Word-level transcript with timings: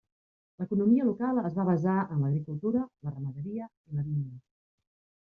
L'economia 0.61 1.03
local 1.09 1.41
es 1.49 1.57
va 1.57 1.65
basar 1.67 1.97
en 2.15 2.23
l'agricultura 2.25 2.81
la 2.87 3.13
ramaderia 3.17 3.69
i 3.93 3.99
la 3.99 4.07
vinya. 4.09 4.41